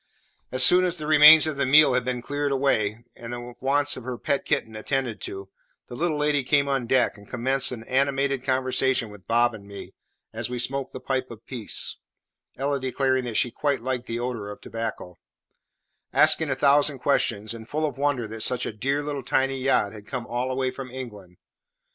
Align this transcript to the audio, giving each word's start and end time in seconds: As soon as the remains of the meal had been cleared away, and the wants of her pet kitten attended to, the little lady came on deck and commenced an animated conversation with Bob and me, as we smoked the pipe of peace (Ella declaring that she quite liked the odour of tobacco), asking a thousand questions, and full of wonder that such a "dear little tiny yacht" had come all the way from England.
As 0.51 0.65
soon 0.65 0.83
as 0.83 0.97
the 0.97 1.05
remains 1.05 1.45
of 1.45 1.57
the 1.57 1.65
meal 1.67 1.93
had 1.93 2.03
been 2.03 2.23
cleared 2.23 2.51
away, 2.51 3.03
and 3.17 3.31
the 3.31 3.53
wants 3.59 3.95
of 3.95 4.03
her 4.03 4.17
pet 4.17 4.45
kitten 4.45 4.75
attended 4.75 5.21
to, 5.21 5.49
the 5.89 5.95
little 5.95 6.17
lady 6.17 6.43
came 6.43 6.67
on 6.67 6.87
deck 6.87 7.19
and 7.19 7.29
commenced 7.29 7.71
an 7.71 7.83
animated 7.83 8.43
conversation 8.43 9.11
with 9.11 9.27
Bob 9.27 9.53
and 9.53 9.67
me, 9.67 9.93
as 10.33 10.49
we 10.49 10.57
smoked 10.57 10.91
the 10.91 10.99
pipe 10.99 11.29
of 11.29 11.45
peace 11.45 11.97
(Ella 12.57 12.79
declaring 12.79 13.25
that 13.25 13.37
she 13.37 13.51
quite 13.51 13.83
liked 13.83 14.07
the 14.07 14.19
odour 14.19 14.49
of 14.49 14.59
tobacco), 14.59 15.19
asking 16.11 16.49
a 16.49 16.55
thousand 16.55 16.97
questions, 16.97 17.53
and 17.53 17.69
full 17.69 17.85
of 17.85 17.99
wonder 17.99 18.27
that 18.27 18.41
such 18.41 18.65
a 18.65 18.73
"dear 18.73 19.03
little 19.03 19.21
tiny 19.21 19.59
yacht" 19.59 19.91
had 19.91 20.07
come 20.07 20.25
all 20.25 20.49
the 20.49 20.55
way 20.55 20.71
from 20.71 20.89
England. 20.89 21.37